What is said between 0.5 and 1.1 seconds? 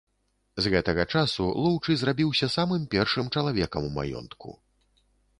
З гэтага